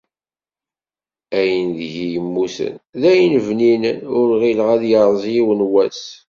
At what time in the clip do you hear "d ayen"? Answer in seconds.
3.01-3.33